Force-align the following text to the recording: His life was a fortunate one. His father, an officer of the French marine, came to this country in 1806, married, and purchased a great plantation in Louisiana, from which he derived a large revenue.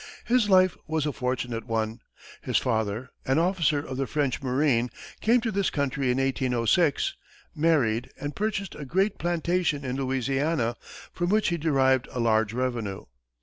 His 0.25 0.49
life 0.49 0.75
was 0.87 1.05
a 1.05 1.13
fortunate 1.13 1.67
one. 1.67 1.99
His 2.41 2.57
father, 2.57 3.11
an 3.23 3.37
officer 3.37 3.77
of 3.77 3.97
the 3.97 4.07
French 4.07 4.41
marine, 4.41 4.89
came 5.19 5.41
to 5.41 5.51
this 5.51 5.69
country 5.69 6.09
in 6.09 6.17
1806, 6.17 7.13
married, 7.53 8.09
and 8.19 8.35
purchased 8.35 8.73
a 8.73 8.83
great 8.83 9.19
plantation 9.19 9.85
in 9.85 9.97
Louisiana, 9.97 10.75
from 11.13 11.29
which 11.29 11.49
he 11.49 11.57
derived 11.57 12.07
a 12.11 12.19
large 12.19 12.51
revenue. 12.51 13.05